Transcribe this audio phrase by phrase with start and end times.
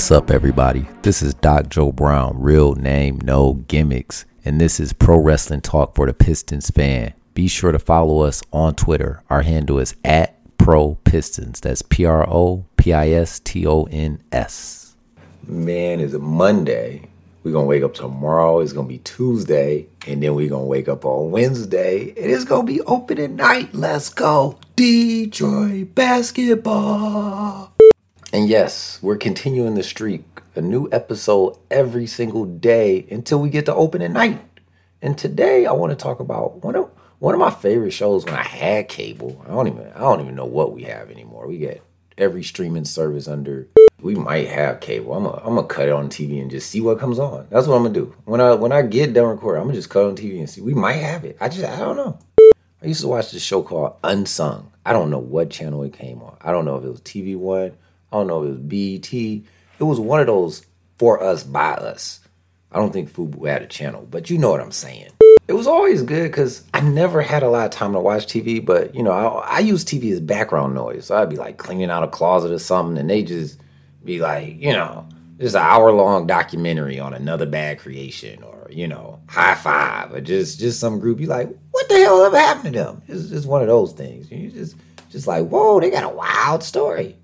[0.00, 0.86] What's up, everybody?
[1.02, 5.94] This is Doc Joe Brown, real name, no gimmicks, and this is Pro Wrestling Talk
[5.94, 7.12] for the Pistons fan.
[7.34, 9.22] Be sure to follow us on Twitter.
[9.28, 11.60] Our handle is at Pro Pistons.
[11.60, 14.96] That's P R O P I S T O N S.
[15.46, 17.02] Man, it's a Monday.
[17.44, 18.60] We're gonna wake up tomorrow.
[18.60, 22.14] It's gonna be Tuesday, and then we're gonna wake up on Wednesday.
[22.16, 23.74] And it's gonna be opening night.
[23.74, 27.74] Let's go, Detroit basketball.
[28.32, 30.24] And yes, we're continuing the streak.
[30.54, 34.40] A new episode every single day until we get to opening night.
[35.02, 38.34] And today I want to talk about one of one of my favorite shows when
[38.34, 39.44] I had cable.
[39.44, 41.48] I don't even I don't even know what we have anymore.
[41.48, 41.82] We get
[42.18, 43.66] every streaming service under
[44.00, 45.14] we might have cable.
[45.14, 47.48] I'm gonna I'm gonna cut it on TV and just see what comes on.
[47.50, 48.14] That's what I'm gonna do.
[48.26, 50.60] When I when I get done recording, I'm gonna just cut on TV and see.
[50.60, 51.36] We might have it.
[51.40, 52.18] I just I don't know.
[52.82, 54.70] I used to watch this show called Unsung.
[54.86, 56.36] I don't know what channel it came on.
[56.40, 57.72] I don't know if it was TV One.
[58.12, 59.12] I don't know if it was BET.
[59.12, 60.66] It was one of those
[60.98, 62.20] for us by us.
[62.72, 65.10] I don't think Fubu had a channel, but you know what I'm saying.
[65.48, 68.64] It was always good because I never had a lot of time to watch TV,
[68.64, 71.06] but you know, I, I use TV as background noise.
[71.06, 73.58] So I'd be like cleaning out a closet or something, and they just
[74.04, 75.08] be like, you know,
[75.40, 80.60] just an hour long documentary on another bad creation or, you know, Hi-Five or just
[80.60, 81.18] just some group.
[81.18, 83.02] You're like, what the hell ever happened to them?
[83.08, 84.30] It's just one of those things.
[84.30, 84.76] You just
[85.10, 87.16] just like, whoa, they got a wild story.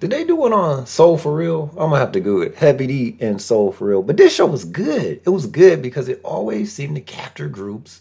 [0.00, 1.68] Did they do one on Soul for Real?
[1.72, 2.54] I'm gonna have to go it.
[2.54, 4.02] Heavy D and Soul for Real.
[4.02, 5.20] But this show was good.
[5.24, 8.00] It was good because it always seemed to capture groups.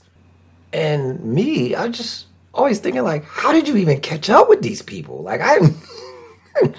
[0.71, 4.81] And me, I just always thinking like, how did you even catch up with these
[4.81, 5.23] people?
[5.23, 5.57] Like I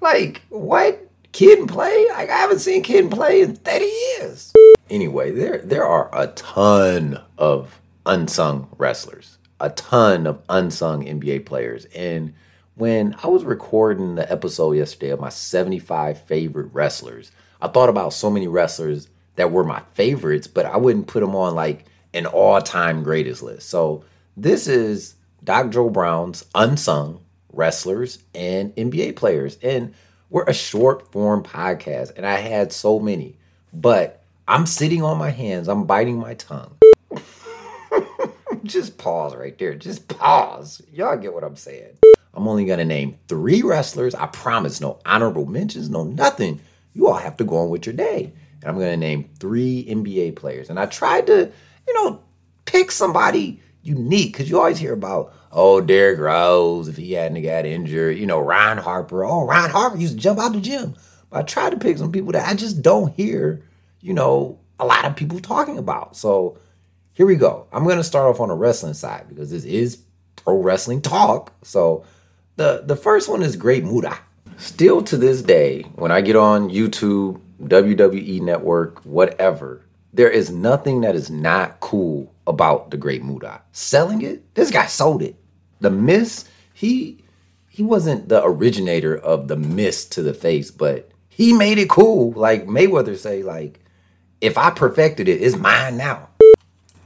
[0.00, 1.02] like what?
[1.32, 2.06] Kid 'n Play?
[2.10, 4.52] Like I haven't seen Kid 'n Play in 30 years.
[4.88, 9.38] Anyway, there there are a ton of unsung wrestlers.
[9.58, 11.86] A ton of unsung NBA players.
[11.86, 12.32] And
[12.76, 18.12] when I was recording the episode yesterday of my 75 favorite wrestlers, I thought about
[18.12, 22.26] so many wrestlers that were my favorites, but I wouldn't put them on like an
[22.26, 23.70] all time greatest list.
[23.70, 24.04] So
[24.36, 29.56] this is Doc Joe Brown's unsung wrestlers and NBA players.
[29.62, 29.94] And
[30.28, 33.38] we're a short form podcast, and I had so many,
[33.72, 36.76] but I'm sitting on my hands, I'm biting my tongue.
[38.64, 39.74] Just pause right there.
[39.76, 40.82] Just pause.
[40.92, 41.96] Y'all get what I'm saying.
[42.36, 44.14] I'm only going to name three wrestlers.
[44.14, 46.60] I promise no honorable mentions, no nothing.
[46.92, 48.32] You all have to go on with your day.
[48.60, 50.68] And I'm going to name three NBA players.
[50.68, 51.50] And I tried to,
[51.88, 52.22] you know,
[52.66, 57.64] pick somebody unique because you always hear about, oh, Derrick Rose, if he hadn't got
[57.64, 59.24] injured, you know, Ron Harper.
[59.24, 60.94] Oh, Ron Harper used to jump out the gym.
[61.30, 63.62] But I tried to pick some people that I just don't hear,
[64.00, 66.16] you know, a lot of people talking about.
[66.16, 66.58] So
[67.14, 67.66] here we go.
[67.72, 70.02] I'm going to start off on the wrestling side because this is
[70.36, 71.54] pro wrestling talk.
[71.62, 72.04] So
[72.56, 74.18] the the first one is Great Muta.
[74.56, 81.02] Still to this day, when I get on YouTube, WWE Network, whatever, there is nothing
[81.02, 83.60] that is not cool about the Great Muta.
[83.72, 85.36] Selling it, this guy sold it.
[85.80, 87.22] The Mist, he
[87.68, 92.32] he wasn't the originator of the mist to the face, but he made it cool.
[92.32, 93.80] Like Mayweather say, like,
[94.40, 96.30] if I perfected it, it's mine now.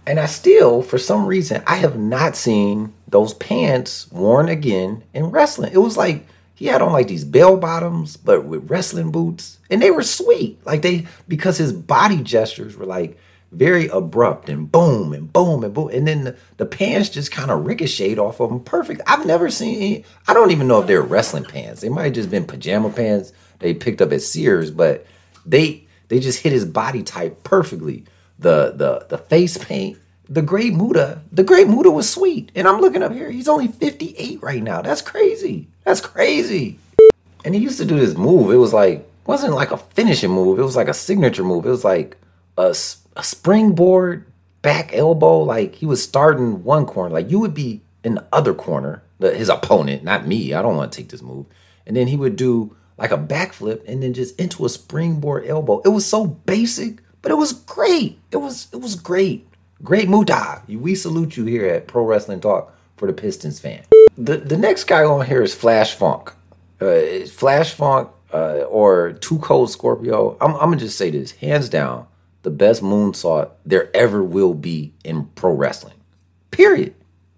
[0.06, 5.26] And I still, for some reason, I have not seen those pants worn again in
[5.26, 5.72] wrestling.
[5.72, 9.80] It was like he had on like these bell bottoms, but with wrestling boots, and
[9.80, 10.64] they were sweet.
[10.66, 13.18] Like they because his body gestures were like
[13.52, 17.50] very abrupt and boom and boom and boom, and then the, the pants just kind
[17.50, 18.60] of ricocheted off of him.
[18.60, 19.00] Perfect.
[19.06, 19.76] I've never seen.
[19.76, 21.80] Any, I don't even know if they're wrestling pants.
[21.80, 25.06] They might have just been pajama pants they picked up at Sears, but
[25.46, 28.04] they they just hit his body type perfectly.
[28.40, 29.98] The the the face paint
[30.30, 32.52] the great Muta, the great Muta was sweet.
[32.54, 34.80] And I'm looking up here, he's only 58 right now.
[34.80, 35.66] That's crazy.
[35.84, 36.78] That's crazy.
[37.44, 38.52] And he used to do this move.
[38.52, 40.60] It was like, wasn't like a finishing move.
[40.60, 41.66] It was like a signature move.
[41.66, 42.16] It was like
[42.56, 42.74] a,
[43.16, 44.24] a springboard
[44.62, 45.40] back elbow.
[45.40, 47.12] Like he was starting one corner.
[47.12, 50.54] Like you would be in the other corner, the, his opponent, not me.
[50.54, 51.46] I don't want to take this move.
[51.88, 55.80] And then he would do like a backflip and then just into a springboard elbow.
[55.80, 58.18] It was so basic, but it was great.
[58.30, 59.46] It was it was great.
[59.82, 60.62] Great Muta.
[60.68, 63.84] We salute you here at Pro Wrestling Talk for the Pistons fan.
[64.16, 66.32] The the next guy on here is Flash Funk.
[66.80, 70.36] Uh, Flash Funk uh, or Too Cold Scorpio.
[70.40, 72.06] I'm, I'm gonna just say this, hands down,
[72.42, 75.96] the best moonsault there ever will be in pro wrestling.
[76.50, 76.94] Period.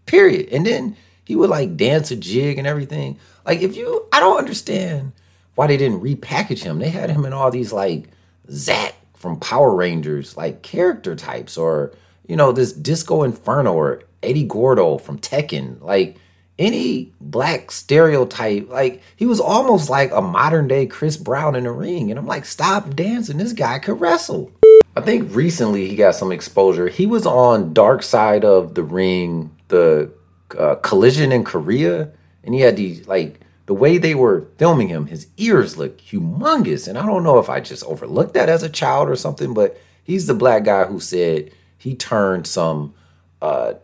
[0.06, 0.48] Period.
[0.50, 3.18] And then he would like dance a jig and everything.
[3.44, 5.12] Like if you, I don't understand
[5.54, 6.78] why they didn't repackage him.
[6.78, 8.08] They had him in all these like
[8.50, 11.94] Zack from Power Rangers like character types or
[12.26, 15.80] you know, this Disco Inferno or Eddie Gordo from Tekken.
[15.80, 16.16] Like,
[16.58, 18.68] any black stereotype.
[18.68, 22.10] Like he was almost like a modern day Chris Brown in the ring.
[22.10, 23.38] And I'm like, stop dancing.
[23.38, 24.52] This guy could wrestle.
[24.94, 26.88] I think recently he got some exposure.
[26.88, 30.12] He was on Dark Side of the Ring, the
[30.58, 32.10] uh, Collision in Korea,
[32.44, 33.40] and he had these like
[33.72, 35.06] the way they were filming him.
[35.06, 38.68] His ears look humongous, and I don't know if I just overlooked that as a
[38.68, 39.54] child or something.
[39.54, 42.92] But he's the black guy who said he turned some
[43.40, 43.74] uh,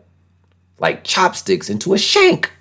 [0.77, 2.51] like chopsticks into a shank.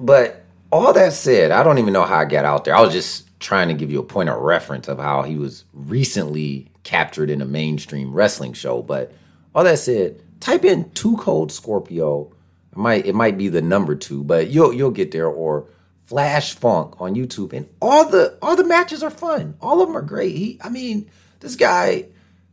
[0.00, 2.74] But all that said, I don't even know how I got out there.
[2.74, 5.62] I was just trying to give you a point of reference of how he was
[5.72, 8.82] recently captured in a mainstream wrestling show.
[8.82, 9.12] But
[9.54, 12.32] all that said, type in Too Cold Scorpio.
[12.72, 15.68] It might it might be the number two, but you'll you'll get there or
[16.10, 19.54] Flash Funk on YouTube, and all the all the matches are fun.
[19.60, 20.34] All of them are great.
[20.34, 21.08] He, I mean,
[21.38, 22.06] this guy.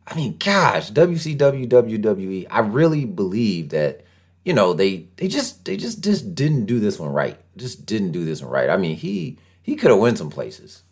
[0.06, 2.46] I mean, gosh, WCW, WWE.
[2.52, 4.06] I really believe that
[4.46, 7.40] you know they they just they just just didn't do this one right.
[7.58, 8.70] Just didn't do this one right.
[8.70, 10.84] I mean, he he could have won some places.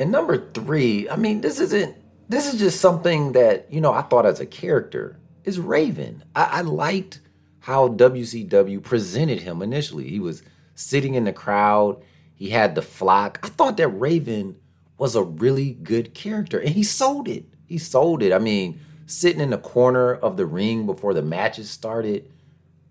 [0.00, 1.94] And number three, I mean, this isn't
[2.30, 6.24] this is just something that, you know, I thought as a character is Raven.
[6.34, 7.20] I, I liked
[7.60, 10.08] how WCW presented him initially.
[10.08, 10.42] He was
[10.82, 12.02] sitting in the crowd,
[12.34, 13.38] he had the flock.
[13.42, 14.56] I thought that Raven
[14.98, 17.46] was a really good character and he sold it.
[17.66, 18.32] He sold it.
[18.32, 22.30] I mean, sitting in the corner of the ring before the matches started.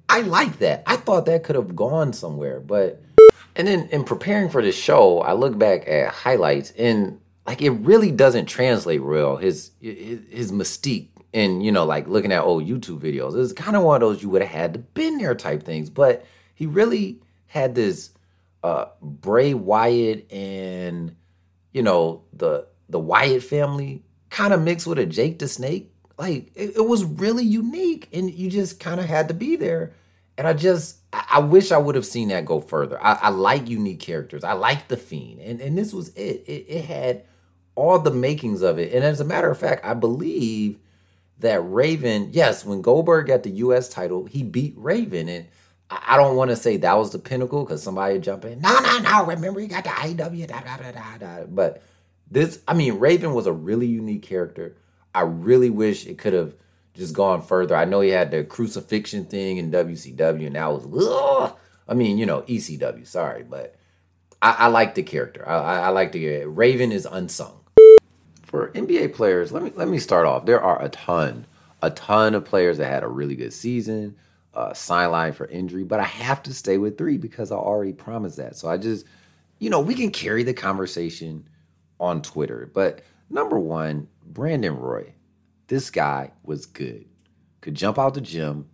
[0.09, 0.83] I like that.
[0.85, 3.01] I thought that could have gone somewhere, but
[3.55, 7.71] and then in preparing for this show, I look back at highlights and like it
[7.71, 9.37] really doesn't translate real.
[9.37, 13.75] His his, his mystique and you know like looking at old YouTube videos, it's kind
[13.75, 15.89] of one of those you would have had to been there type things.
[15.89, 17.21] But he really
[17.51, 18.11] had this
[18.63, 21.13] uh Bray Wyatt and
[21.73, 25.93] you know the the Wyatt family kind of mixed with a Jake the Snake.
[26.17, 29.93] Like it, it was really unique, and you just kind of had to be there.
[30.37, 32.97] And I just I, wish I would have seen that go further.
[33.03, 34.45] I, I, like unique characters.
[34.45, 36.43] I like the Fiend, and and this was it.
[36.47, 37.25] It, it had
[37.75, 38.93] all the makings of it.
[38.93, 40.77] And as a matter of fact, I believe
[41.39, 43.89] that Raven, yes, when Goldberg got the U.S.
[43.89, 45.47] title, he beat Raven, and
[45.91, 48.61] I don't want to say that was the pinnacle because somebody jump in.
[48.61, 49.25] No, no, no.
[49.25, 50.47] Remember, he got the IW.
[50.47, 51.43] Da, da, da, da, da.
[51.47, 51.83] But
[52.29, 54.77] this, I mean, Raven was a really unique character.
[55.13, 56.55] I really wish it could have
[56.93, 57.75] just gone further.
[57.75, 61.57] I know he had the crucifixion thing in WCW, and that was, ugh.
[61.87, 63.05] I mean, you know, ECW.
[63.05, 63.75] Sorry, but
[64.41, 65.47] I, I like the character.
[65.47, 67.61] I, I, I like the Raven is unsung
[68.51, 70.45] for NBA players, let me let me start off.
[70.45, 71.47] There are a ton,
[71.81, 74.17] a ton of players that had a really good season,
[74.53, 78.55] uh, for injury, but I have to stay with three because I already promised that.
[78.57, 79.05] So I just,
[79.59, 81.47] you know, we can carry the conversation
[81.99, 82.69] on Twitter.
[82.73, 85.13] But number one, Brandon Roy,
[85.67, 87.05] this guy was good.
[87.61, 88.67] Could jump out the gym,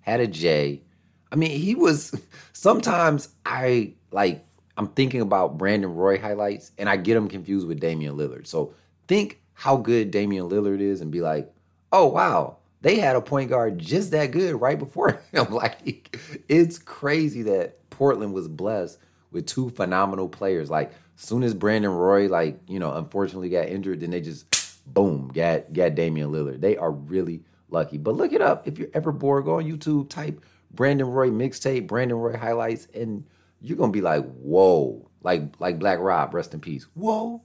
[0.00, 0.82] had a J.
[1.30, 2.18] I mean, he was.
[2.52, 4.44] Sometimes I like.
[4.76, 8.46] I'm thinking about Brandon Roy highlights, and I get him confused with Damian Lillard.
[8.46, 8.74] So
[9.06, 11.52] think how good Damian Lillard is and be like,
[11.92, 15.52] oh wow, they had a point guard just that good right before him.
[15.52, 16.18] like
[16.48, 18.98] it's crazy that Portland was blessed
[19.30, 20.70] with two phenomenal players.
[20.70, 24.46] Like soon as Brandon Roy, like, you know, unfortunately got injured, then they just
[24.86, 26.60] boom, got got Damian Lillard.
[26.60, 27.98] They are really lucky.
[27.98, 28.66] But look it up.
[28.66, 33.24] If you're ever bored, go on YouTube, type Brandon Roy mixtape, Brandon Roy highlights, and
[33.60, 35.06] you're gonna be like, whoa.
[35.22, 36.86] Like like Black Rob, rest in peace.
[36.94, 37.42] Whoa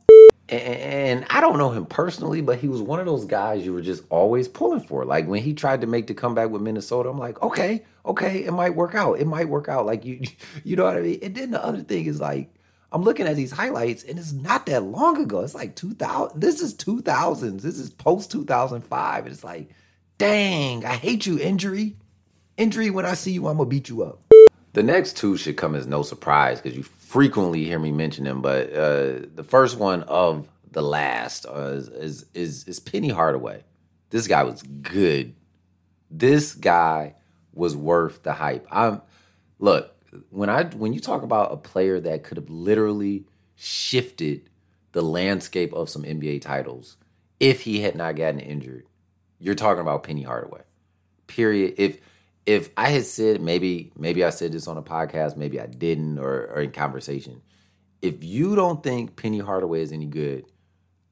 [0.48, 3.82] and I don't know him personally, but he was one of those guys you were
[3.82, 5.04] just always pulling for.
[5.04, 8.52] Like when he tried to make the comeback with Minnesota, I'm like, okay, okay, it
[8.52, 9.20] might work out.
[9.20, 9.86] It might work out.
[9.86, 10.22] Like you,
[10.64, 11.20] you know what I mean.
[11.24, 12.52] And then the other thing is like,
[12.92, 15.42] I'm looking at these highlights, and it's not that long ago.
[15.42, 16.40] It's like 2000.
[16.40, 17.62] This is 2000s.
[17.62, 19.26] This is post 2005.
[19.26, 19.70] And it's like,
[20.18, 21.98] dang, I hate you, injury,
[22.56, 22.90] injury.
[22.92, 24.22] When I see you, I'm gonna beat you up.
[24.74, 26.84] The next two should come as no surprise because you
[27.16, 28.42] frequently hear me mention them.
[28.42, 33.64] But uh, the first one of the last uh, is, is is Penny Hardaway.
[34.10, 35.34] This guy was good.
[36.12, 37.16] This guy
[37.54, 38.68] was worth the hype.
[38.70, 39.02] I'm
[39.60, 39.96] look
[40.30, 43.24] when I when you talk about a player that could have literally
[43.56, 44.50] shifted
[44.92, 46.98] the landscape of some NBA titles
[47.40, 48.88] if he had not gotten injured.
[49.40, 50.64] You're talking about Penny Hardaway.
[51.28, 51.76] Period.
[51.78, 51.98] If
[52.46, 56.20] if I had said maybe maybe I said this on a podcast, maybe I didn't,
[56.20, 57.42] or, or in conversation.
[58.02, 60.46] If you don't think Penny Hardaway is any good,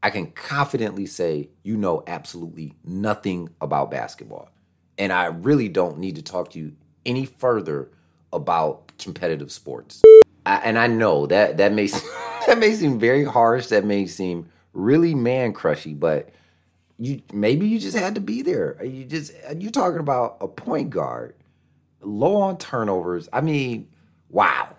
[0.04, 4.50] I can confidently say you know absolutely nothing about basketball.
[4.98, 6.74] And I really don't need to talk to you
[7.06, 7.90] any further
[8.32, 10.04] about competitive sports.
[10.46, 11.88] I, and I know that that may
[12.48, 13.68] that may seem very harsh.
[13.68, 16.30] That may seem really man crushy, but
[17.04, 18.78] you maybe you just had to be there.
[18.84, 21.36] You just you're talking about a point guard,
[22.02, 23.28] low on turnovers.
[23.34, 23.90] I mean,
[24.30, 24.76] wow,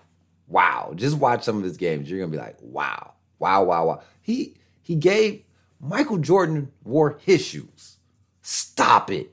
[0.49, 0.93] wow.
[0.95, 2.09] Just watch some of his games.
[2.09, 4.03] You're gonna be like, wow, wow, wow, wow.
[4.23, 5.43] He he gave
[5.81, 7.99] Michael Jordan wore his shoes.
[8.41, 9.31] Stop it.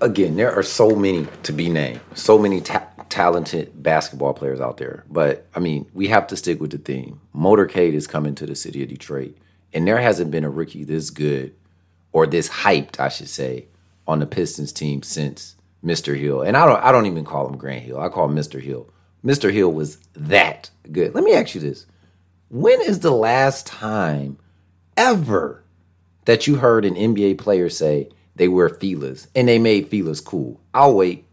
[0.00, 4.78] Again, there are so many to be named, so many ta- talented basketball players out
[4.78, 5.04] there.
[5.10, 7.20] But I mean, we have to stick with the theme.
[7.34, 9.36] Motorcade is coming to the city of Detroit,
[9.74, 11.54] and there hasn't been a rookie this good
[12.12, 13.66] or this hyped, I should say,
[14.06, 16.18] on the Pistons team since Mr.
[16.18, 16.42] Hill.
[16.42, 18.00] And I don't I don't even call him Grant Hill.
[18.00, 18.60] I call him Mr.
[18.60, 18.88] Hill.
[19.24, 19.52] Mr.
[19.52, 21.14] Hill was that good.
[21.14, 21.86] Let me ask you this.
[22.48, 24.38] When is the last time
[24.96, 25.64] ever
[26.24, 30.60] that you heard an NBA player say they wear Filas and they made Filas cool?
[30.74, 31.24] I'll wait.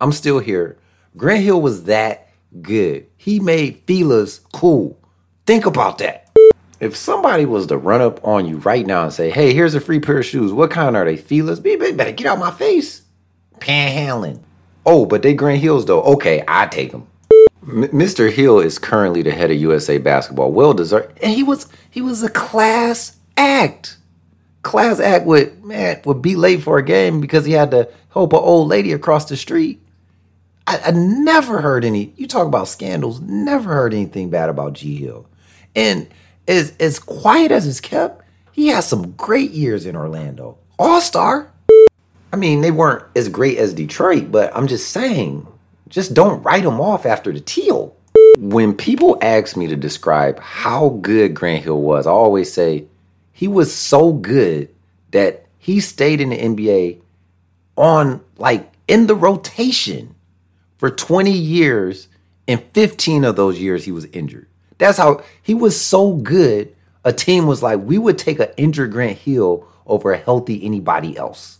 [0.00, 0.78] I'm still here.
[1.16, 2.28] Grant Hill was that
[2.60, 3.06] good.
[3.16, 4.98] He made Filas cool.
[5.46, 6.29] Think about that.
[6.80, 9.80] If somebody was to run up on you right now and say, "Hey, here's a
[9.80, 10.52] free pair of shoes.
[10.52, 11.16] What kind are they?
[11.16, 11.62] Filas?
[11.62, 13.02] Be better get out my face."
[13.58, 14.40] Panhandling.
[14.86, 16.02] Oh, but they Grant Hills though.
[16.02, 17.06] Okay, I take them.
[17.62, 18.32] M- Mr.
[18.32, 20.52] Hill is currently the head of USA Basketball.
[20.52, 23.98] Well deserved, and he was he was a class act.
[24.62, 28.32] Class act would man would be late for a game because he had to help
[28.32, 29.82] an old lady across the street.
[30.66, 32.14] I, I never heard any.
[32.16, 33.20] You talk about scandals.
[33.20, 35.26] Never heard anything bad about G Hill,
[35.76, 36.08] and
[36.48, 40.58] as as quiet as it's kept, he has some great years in Orlando.
[40.78, 41.52] All star.
[42.32, 45.46] I mean, they weren't as great as Detroit, but I'm just saying,
[45.88, 47.96] just don't write them off after the teal.
[48.38, 52.86] When people ask me to describe how good Grant Hill was, I always say
[53.32, 54.68] he was so good
[55.10, 57.00] that he stayed in the NBA
[57.76, 60.14] on like in the rotation
[60.78, 62.08] for 20 years,
[62.48, 64.46] and 15 of those years he was injured.
[64.80, 66.74] That's how he was so good.
[67.04, 71.18] A team was like, we would take an injured Grant Hill over a healthy anybody
[71.18, 71.58] else.